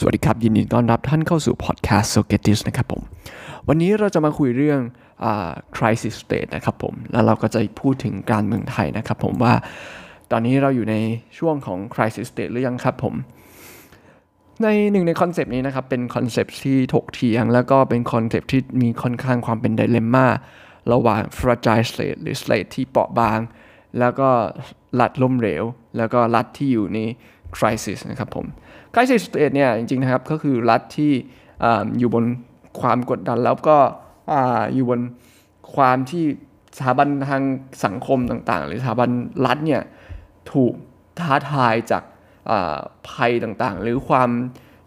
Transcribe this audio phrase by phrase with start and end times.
[0.00, 3.02] สวัสดีครับ ยินดีต้อนรับท่านเข้าสู่พอดแคสต์ s o g e t i s นะครับผม
[3.68, 4.80] วันนี้เราจะมาคุยเรื่อง
[5.76, 9.54] crisis state นะครับผม แล้วเราก็จะพูดถึงการเมืองไทยนะครับผมว่า
[10.30, 10.96] ตอนนี้เราอยู่ใน
[11.38, 13.14] ช่วงของ crisis state หรือยังครับผม
[14.62, 20.26] ในหนึ่งในคอนเซปต์นี้นะครับ เป็นคอนเซปต์ที่ถกเถียง แล้วก็เป็นคอนเซปต์ที่มีค่อนข้างความเป็น dilemma
[20.92, 23.38] ระหว่าง fragile state หรือ state ที่เปราะบาง
[23.98, 24.28] แล้วก็
[25.00, 25.64] รัฐล้มเหลว
[25.96, 26.98] แล้วก็รัฐที่อยู่ใน
[27.56, 28.46] crisis นะครับผม
[28.98, 31.12] crisis state เนี่ยจริงๆนะครับก็คือรัฐที่
[31.98, 32.24] อยู่บน
[32.80, 33.76] ความกดดันแล้วก็
[34.74, 35.00] อยู่บน
[35.74, 36.24] ความที่
[36.76, 37.42] สถาบันทาง
[37.84, 39.10] สังคมต่างๆ หรือสถาบัน
[39.46, 39.82] รัฐเนี่ย
[40.52, 40.72] ถูก
[41.20, 42.02] ท้าทายจาก
[43.10, 44.30] ภัยต่างๆ หรือความ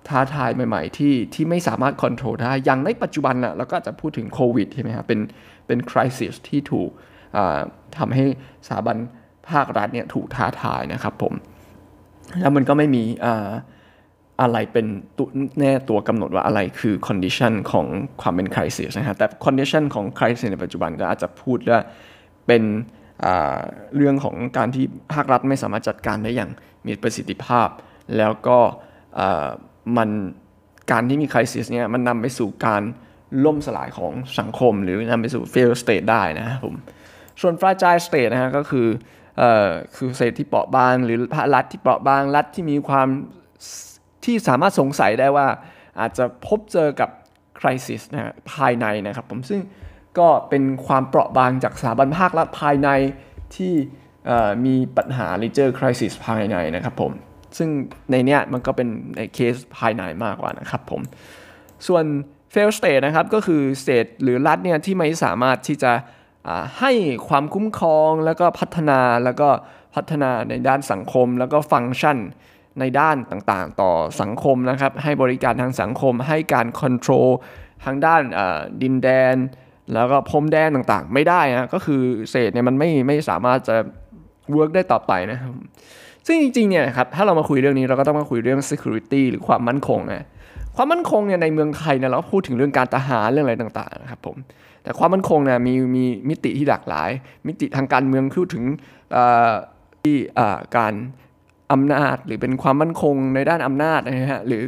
[0.08, 5.20] ท้าทายใหม่ๆ ที่ที่ไม่สามารถควบคุมได้อย่างในปัจจุบันนะเราก็จะพูดถึงโควิดใช่ไหมครับเป็น
[5.67, 6.89] เป็นคริสิสที่ถูก
[7.98, 8.25] ทำให้
[8.67, 8.98] สถาบัน
[9.50, 11.34] ภาครัฐเนี่ยถูกท้าทายนะครับผม
[12.41, 13.03] แล้วมันก็ไม่มี
[14.41, 14.88] อะไรเป็น
[15.18, 15.27] ตัว
[15.59, 17.88] แน่ตัวกำหนดว่าอะไรคือ condition ของ
[18.22, 21.80] ความเป็น crisis นะฮะแต่ condition ของ crisis ในปัจจุบันก็อาจจะพูดว่า
[22.47, 22.64] เป็น
[23.95, 26.50] เรื่องของการที่ภาครัฐไม่สามารถจัดการได้อย่าง
[26.88, 27.67] มีประสิทธิภาพ
[28.17, 28.59] แล้วก็
[29.97, 30.09] มัน
[30.92, 32.81] การที่มี crisis เนี่ยมันนำไปสู่การ
[33.45, 36.75] ล่มสลายของสังคม หรือนำไปสู่ fail state ได้นะครับผม
[37.42, 38.88] ส่วน fragile state นะฮะก็คือ
[39.95, 41.17] คือเศษที่เปราะบางหรือ
[41.56, 43.08] รัฐที่เปราะบางรัฐที่มีความ
[44.25, 45.47] ที่สามารถสงสัยได้ว่า
[46.00, 47.09] อาจจะพบเจอกับ
[47.59, 49.61] คริสิสนะภายในนะครับผมซึ่ง
[50.19, 52.89] ก็เป็นความเปราะบางจากสถาบันภาครัฐภายใน
[53.55, 53.73] ที่
[54.66, 57.11] มีปัญหาหรือเจอคริสิสภายในนะครับผม
[57.58, 57.69] ซึ่ง
[58.11, 61.02] ในเนี้ยมันก็เป็นในเคสภายในมากกว่านะครับผม
[61.88, 62.06] ส่วน
[62.53, 65.91] fail state นะครับก็คือเศษหรือรัฐเนี่ยที่ไม่สามารถที่จะ
[66.80, 66.91] ให้
[67.28, 69.50] ความคุ้มครองแล้วก็พัฒนาแล้วก็
[69.95, 72.17] พัฒนาในด้านสังคมแล้วก็ฟังก์ชัน
[72.80, 73.91] ในด้านต่างๆ ต่อ
[74.22, 77.30] สังคมนะครับ ให้บริการทางสังคม ให้การคอนโทรล
[77.86, 78.22] ทางด้าน
[78.81, 79.36] ดินแดน
[79.94, 83.75] แล้วก็พรมแดนต่างๆ ไม่ได้นะก็คือเศษเนี่ยมันไม่ไม่สามารถจะ
[84.51, 85.53] เวิร์กได้ต่อไปนะครับ
[86.28, 90.25] ซึ่งจริงๆเนี่ยครับถ้าเรามาคุยเรื่องนี้เราก็ต้องมาคุยเรื่อง security หรือความมั่นคงนะ
[90.75, 94.38] ความมั่นคงเนี่ยในเมืองไทยเนี่ยเราพูดถึงเรื่องการทหารเรื่องอะไรต่างๆนะครับผม
[94.84, 97.09] แต่ความมั่นคงเนี่ยมีมีมิติที่หลากหลาย
[97.47, 98.63] มิติทางการเมืองพูดถึง
[100.03, 100.17] ที่
[100.78, 100.94] การ
[101.72, 104.64] อำนาจหรือเป็นความมั่นคงในด้านอำนาจนะฮะหรือ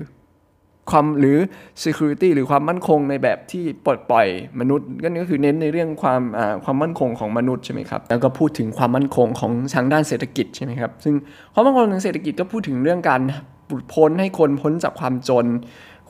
[0.91, 1.37] ความหรือ
[1.83, 4.27] security หรือความมั่นคงในแบบที่ปลดปล่อย
[4.59, 4.87] มนุษย์
[5.21, 6.21] ก็คือเน้นในเรื่องความ
[6.63, 11.13] ความมั่นคงของมนุษย์ใช่ไหมครับแล้วก็พูดถึงความมั่นคงของทางด้านเศรษฐกิจใช่ไหมครับซึ่ง
[11.53, 13.21] ความมั่นคงทางเศรษฐกิจก็พูดถึงเรื่องการ
[13.69, 15.45] ปลุดพ้นให้คนพ้นจากความจน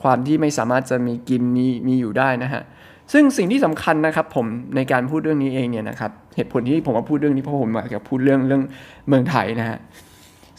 [0.02, 2.62] ความที่ไม่สามารถจะมีกินมีมีอยู่ได้นะฮะ
[3.12, 8.62] ซึ่งสิ่งที่สำคัญนะครับผมในการพูดเรื่องนี้เองเนี่ยนะครับเหตุผลที่ผมมาพูดเรื่องนี้เพราะผมอยากจะพูดเรื่องเรื่อง
[9.08, 9.78] เมืองไทยนะฮะ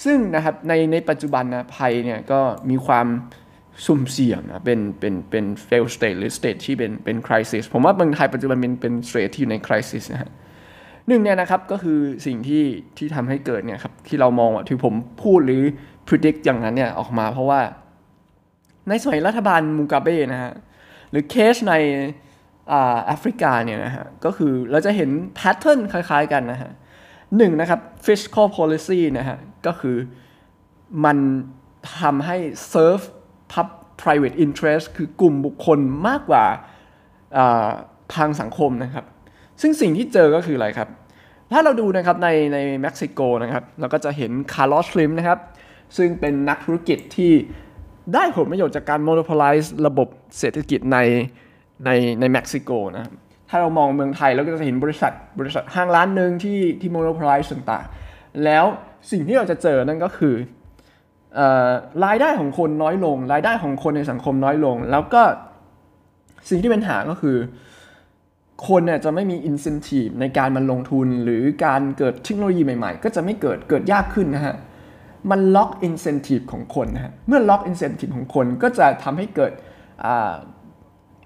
[0.03, 2.39] ซึ่งนะครับในในปัจจุบันนะภัยเนี่ยก็
[2.69, 3.07] มีความ
[3.85, 10.31] สุ่มเสี่ยงนะเป็นเป็นเป็น fail state หรือ state ที่เป็นเป็น crisis ผมว่าเมืองไทยปัจจุบันเป็นเป็น state ที่อยู่ใน crisis นะฮะ
[11.07, 12.63] หนึ่งเนี่ยนะครับก็คือสิ่งที่
[12.97, 15.61] ที่ทำให้เกิดเนี่ยครับที่เรามองอะที่ผมพูดหรือ
[16.07, 17.61] predict อย่างนั้นเนี่ยออกมาเพราะว่า
[18.89, 20.53] ในสมัยรัฐบาลมูกาเบ้นะฮะ
[21.11, 21.73] หรือเคสใน
[23.07, 26.71] แอฟริกาเนี่ยนะฮะก็คือเราจะเห็นแพทเทิร์นคล้ายๆกันนะฮะ
[27.37, 29.97] หนึ่งนะครับ fiscal policy นะฮะ ก็คือ
[31.05, 31.17] มัน
[32.01, 32.37] ทำให้
[32.73, 33.05] serve
[33.51, 33.67] pub
[34.01, 36.45] private interest คือกลุ่มบุคคลมากกว่า
[38.15, 39.05] ทางสังคมนะครับ
[39.61, 40.89] ซึ่งสิ่งที่เจอก็คืออะไรครับ
[41.51, 45.39] ถ้าเราดูนะครับในในเม็กซิโกนะครับ เราก็จะเห็นคาร์ลอส สลิมนะครับ
[45.97, 47.31] ซึ่งเป็นนักธุรกิจที่
[48.13, 50.07] ได้ผลประโยชน์จากการ monopolize ระบบ
[50.39, 50.97] เศรษฐกิจใน
[51.85, 53.13] ในในเม็กซิโกนะครับ
[53.54, 58.64] ถ้าเรามองเมืองไทยเราก็จะเห็นบริษัทบริษัทห้างร้านหนึ่งที่ที่โมโนโพลิสต่างๆ แล้ว
[59.10, 60.34] สิ่งที่เราจะเจอนั่นก็คือ
[62.04, 65.22] รายได้ของคนน้อยลง รายได้ของคนในสังคมน้อยลง แล้วก็
[66.48, 67.36] สิ่งที่เป็นหาก็คือ
[68.68, 74.56] คนเนี่ยจะไม่มีอินเซนティブในการมันลงทุนหรือการเกิดเทคโนโลยีใหม่ๆ ก็จะไม่เกิดเกิดยากขึ้นนะฮะ
[75.30, 79.52] มันล็อกอินเซนティブของคนนะฮะเมื่อล็อกอินเซนティブของคนก็จะทำให้เกิด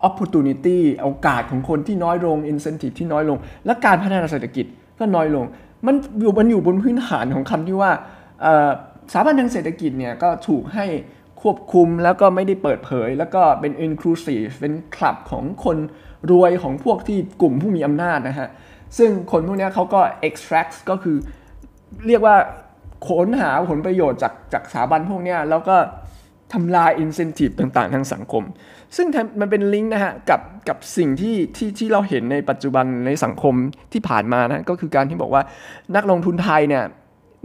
[0.08, 4.66] opportunity โอกาสของคนที่น้อยลง incentive ที่น้อยลง และการพัฒนาเศรษฐกิจ
[5.00, 5.46] ก็น้อยลง
[5.86, 7.92] มันอยู่มันอยู่บนพื้นฐานของคำที่ว่า
[9.12, 10.86] สถาบันทางเศรษฐกิจเนี่ยก็ถูกให้
[11.42, 15.78] ควบคุมแล้วก็ไม่ได้เปิดเผย แล้วก็เป็น inclusive เป็นคลับของคน
[16.32, 18.50] รวยของพวกที่กลุ่มผู้มีอำนาจนะฮะ
[18.98, 21.18] ซึ่งคนพวกนี้เขาก็ extract ก็คือ
[22.08, 22.36] เรียกว่า
[23.08, 25.76] ค้นหาผลประโยชน์จากจากสถาบันพวกนี้แล้วก็
[26.54, 28.44] ทำลาย incentive ต่างๆ ทางสังคม
[28.96, 29.08] ซึ่ง
[29.40, 33.54] มันเป็นลิงก์นะฮะกับกับสิ่งที่ที่ที่เราเห็นในปัจจุบันในสังคม
[33.94, 35.42] ที่ผ่านมานะก็คือการที่บอกว่า
[35.96, 36.84] นักลงทุนไทยเนี่ย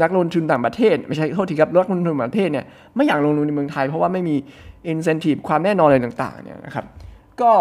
[0.02, 2.64] นักลงทุนต่างประเทศ ไม่ใช่โทษทีครับนักลงทุนต่างประเทศเนี่ย
[2.96, 4.36] ไม่อยากลงทุนในเมืองไทยเพราะว่าไม่มี
[4.92, 6.84] incentive ความแน่นอนอะไรต่างๆเนี่ยนะครับ
[7.40, 7.52] ก็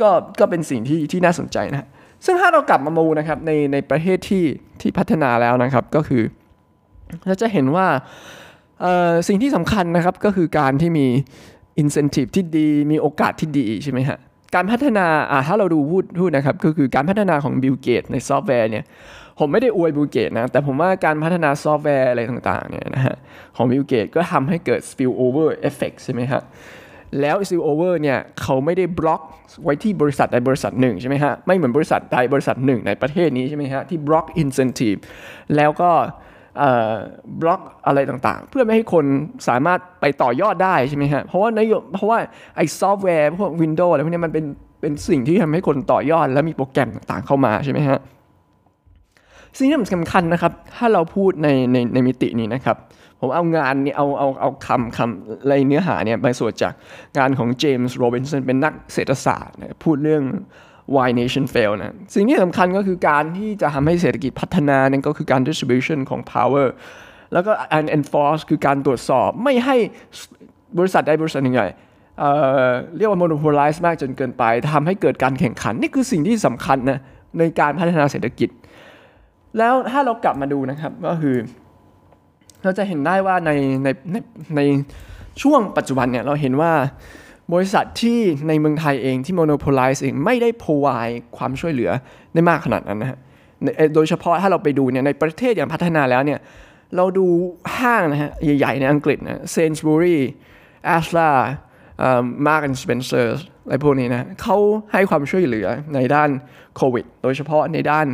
[0.00, 0.10] ก็
[0.40, 1.88] ก็เป็นสิ่งที่ที่น่าสนใจนะ
[2.24, 4.44] ซึ่งถ้าเรากลับมามูนะครับในในประเทศที่
[4.80, 6.22] ที่พัฒนาแล้วนะครับก็คือ
[7.26, 7.86] เราจะเห็นว่า
[9.28, 11.06] สิ่งที่สำคัญนะครับก็คือการที่มี
[11.82, 14.18] incentive ที่ดีมีโอกาสที่ดีใช่ไหมฮะ
[14.54, 18.84] การพัฒนาอ่าถ้าเราดูพูดพูดนะครับก็คือการพัฒนาของบิลเกตในซอฟต์แวร์เนี่ย
[19.38, 23.16] ผมไม่ได้อวยบิลเกตนะ แต่ผมว่าการพัฒนาซอฟต์แวร์อะไรต่างๆเนี่ยนะฮะ
[23.56, 26.42] ของบิลเกตก็ทำให้เกิด spill over effect ใช่ไหมฮะ
[27.20, 29.22] แล้ว spill over เนี่ยเขาไม่ได้บล็อก
[29.64, 35.00] ไว้ที่บริษัทใดบริษัทหนึ่งใช่ไหมฮะไม่เหมือนบริษัทใดบริษัทหนึ่งในประเทศนี้ใช่ไหมฮะที่บล็อก incentive
[35.56, 35.90] แล้วก็
[37.40, 39.04] บล็อกอะไรต่างๆ เพื่อไม่ให้คน
[39.48, 42.18] สามารถไปต่อยอดได้ใช่ไหมฮะเพราะว่านโยเพราะว่า
[42.56, 44.44] ไอ้ซอฟต์แวร์พวก Windows อะไรพวกนี้มันเป็น
[44.80, 47.98] เป็นสิ่งที่ทำให้คนต่อยอด และมีโปรแกรมต่างๆเข้ามาใช่ไหมฮะ
[49.56, 52.76] สิ่งที่สำคัญนะครับ ถ้าเราพูดในในในมิตินี้นะครับ
[53.20, 56.72] ผมเอางานนี้เอาเอาเอาคำคำอะไรเนื้อหาเนี่ยไปสวนจาก
[57.18, 60.22] งานของเจมส์โรบินสันเป็นนักเศรษฐศาสตร์พูดเรื่อง
[60.94, 66.66] why nation fail นะสิ่งที่สำคัญก็คือการที่จะทำให้เศรษฐกิจพัฒนานั่นก็คือการ distribution ของ power
[67.32, 69.76] แล้วก็ and enforce คือการตรวจสอบไม่ให้
[70.78, 71.68] บริษัทใดบริษัทหนึ่งใหญ่
[72.96, 76.98] เรียกว่า monopolize มากจนเกินไปทำให้เกิดการแข่งขัน นี่คือสิ่งที่สำคัญนะ
[77.38, 78.48] ในการพัฒนาเศรษฐกิจ
[79.58, 81.36] แล้วถ้าเรากลับมาดูนะครับก็คือ
[82.62, 83.50] เราจะเห็นได้ว่าใน
[83.84, 84.16] ในใน
[84.56, 84.60] ใน
[85.42, 86.72] ช่วงปัจจุบันเนี่ยเราเห็นว่า
[87.54, 88.18] บริษัทที่
[88.48, 91.90] ในเมืองไทยเองที่ monopolize เองไม่ได้ provide ความช่วยเหลือ
[92.34, 93.18] ได้มากขนาดนั้นนะฮะ
[93.94, 96.40] โดยเฉพาะถ้าเราไปดูเนี่ยในประเทศอย่างพัฒนาแล้วเนี่ย
[96.96, 97.26] เราดู
[97.78, 100.18] ห้างนะฮะใหญ่ๆในอังกฤษนะ Sainsbury
[100.96, 101.30] Asda
[102.46, 104.56] Marks & Spencer อะไรพวกนี้นะเขา
[104.92, 106.30] ให้ความช่วยเหลือในด้าน
[106.76, 108.06] โควิด โดยเฉพาะในด้าน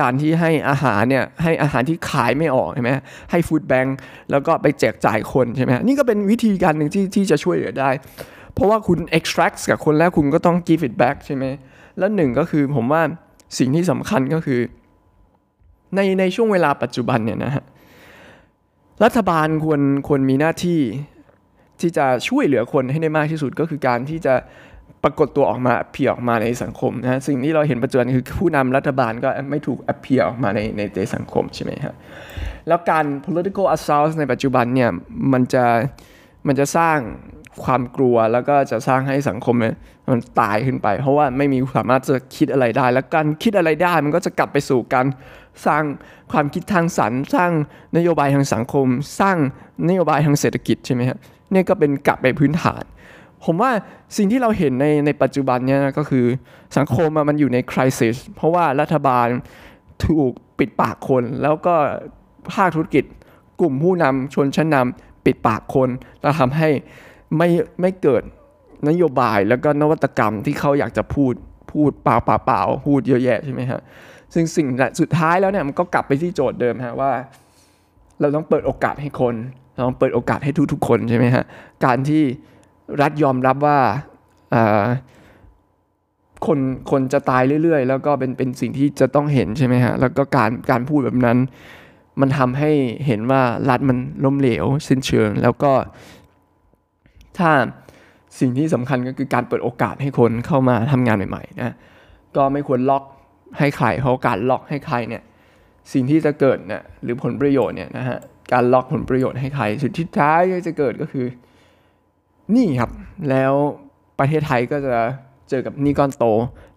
[0.00, 2.90] การที่ให้อาหารเนี่ยให้อาหารที่ขายไม่ออกใช่ไหม
[3.30, 3.96] ให้ food bank
[4.30, 7.90] แล้วก็ไปแจกจ่ายคนใช่ไหมนี่ก็เป็นวิธีการหนึ่งที่ที่จะช่วยเหลือได้
[8.54, 11.44] เพราะว่าคุณ extract กับคนแล้วคุณก็ต้อง give it back ใช่ไหม
[11.98, 13.02] แล้วหนึ่งก็คือผมว่า
[13.58, 14.60] สิ่งที่สำคัญก็คือ
[15.94, 17.64] ในในช่วงเวลาปัจจุบันเนี่ยนะฮะ
[19.04, 20.80] รัฐบาลควรควรมีหน้าที่
[21.80, 24.34] ที่จะช่วยเหลือคนให้ได้มากที่สุดก็คือการที่จะ
[25.02, 31.94] ปรากฏตัวออกมาเพียออกมาในสังคมนะสิ่งที่เราเห็นปัจจุบันคือผู้นำรัฐบาลก็ไม่ถูกอเพียออกมาในในในสังคมใช่ไหมฮะ
[32.68, 34.90] แล้วการ political assault ในปัจจุบันเนี่ย
[35.32, 35.64] มันจะ
[36.46, 36.98] มันจะสร้าง
[37.64, 39.56] ความกลัวแล้วก็จะสร้างให้สังคม
[40.10, 45.06] มันตายขึ้นไป เพราะว่าไม่มีสามารถจะคิดอะไรได้ แล้วการคิดอะไรได้ มันก็จะกลับไปสู่การ
[45.66, 45.82] สร้าง
[46.32, 47.50] ความคิดทางสรรสร้าง
[47.96, 48.86] นโยบายทางสังคม
[49.20, 49.36] สร้าง
[49.88, 51.18] นโยบายทางเศรษฐกิจใช่ไหมครับ
[51.52, 52.82] นี่ก็เป็นกลับไปพื้นฐาน
[53.44, 53.70] ผมว่า
[54.16, 56.24] สิ่งที่เราเห็นในในปัจจุบันเนี่ยก็คือ
[56.76, 59.26] สังคมมันอยู่ในคริสิสเพราะว่ารัฐบาล
[60.04, 61.74] ถูกปิดปากคน แล้วก็
[62.52, 63.04] ภาคธุรกิจ
[63.60, 65.88] กลุ่มผู้นำชนชั้นนำปิดปากคน
[66.20, 66.68] แล้วทำให้
[67.36, 67.48] ไม่
[67.80, 68.22] ไม่เกิด
[68.88, 71.34] นโยบายแล้วก็นวัตกรรมที่เขาอยากจะพูด
[71.72, 73.80] พูดเปล่าเปล่าเปล่าพูดเยอะแยะใช่ไหมฮะ
[74.34, 74.66] ซึ่งสิ่ง
[75.00, 77.12] สุดท้ายแล้วเนี่ยมันก็กลับไปที่โจทย์เดิมฮะว่า
[78.20, 79.34] เราต้องเปิดโอกาสให้คน
[79.74, 81.44] เราต้องเปิดโอกาสให้ทุกๆคนใช่ไหมฮะ
[81.84, 82.22] การที่
[83.02, 83.78] รัฐยอมรับว่า
[86.46, 86.58] คน
[86.90, 91.38] คนจะตายเรื่อย ๆ แล้วก็เป็นเป็นสิ่งที่จะต้องเห็นใช่ไหมฮะแล้วก็การการพูดแบบนั้น
[92.20, 92.70] มันทำให้
[93.06, 95.72] เห็นว่ารัฐมันล้มเหลวสิ้นเชิง แล้วก็
[97.38, 97.50] ถ้า
[98.40, 101.74] สิ่งที่สำคัญก็คือการเปิดโอกาสให้คนเข้ามาทำงานใหม่ๆนะ
[102.36, 103.04] ก็ไม่ควรล็อก
[103.58, 105.22] ให้ใครเพราะการล็อกให้ใครเนี่ย
[105.92, 108.18] สิ่งที่จะเกิดเนี่ยหรือผลประโยชน์เนี่ยนะฮะ
[108.52, 111.26] การล็อกผลประโยชน์ให้ใครสุดที่ท้ายจะเกิดก็คือ
[112.54, 112.90] นี่ครับ
[113.30, 113.52] แล้ว
[114.18, 114.94] ประเทศไทยก็จะ
[115.50, 116.24] เจอกับนี่ก้อนโต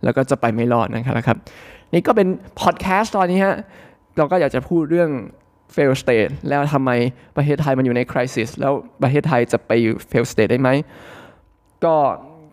[0.03, 1.37] แล้วก็จะไปไม่รอดนะครับ
[1.93, 2.27] นี่ก็เป็น
[2.61, 3.55] พอดแคสต์ตอนนี้ฮะ
[4.17, 5.09] เราก็อยากจะพูดเรื่อง
[5.75, 6.91] fail state แล้วทำไม
[7.35, 10.69] ประเทศไทยมันอยู่ใน crisis แล้วประเทศไทยจะไปอยู่ fail state ได้ไหม
[11.85, 11.95] ก็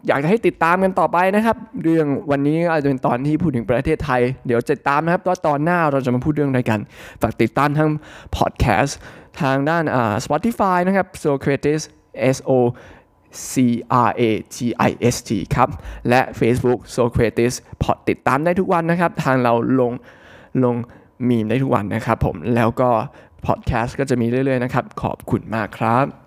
[0.07, 6.81] อยากจะให้ติดตามกันต่อไปนะครับ เรื่องวันนี้อาจจะเป็นตอนที่พูดถึงประเทศไทย เดี๋ยวจะตามนะครับว่าตอนหน้าเราจะมาพูดเรื่องอะไรกัน
[7.23, 7.91] ฝากติดตามทั้ง
[8.37, 8.99] พอดแคสต์
[9.41, 11.83] ทางด้านอ่า Spotify นะครับ Socrates
[12.37, 12.53] S O
[13.53, 13.55] C
[14.09, 14.23] R A
[14.55, 14.57] T
[14.89, 15.69] I S T ครับ
[16.09, 19.93] และ Facebook Socrates พอดติดตามได้ทุกวันนะครับ ทางเราลง
[20.65, 20.77] ลง
[21.29, 22.91] มีมได้ทุกวันนะครับผมแล้วก็
[23.47, 26.24] พอดแคสต์ก็จะมีเรื่อยๆนะครับ ขอบคุณมากครับ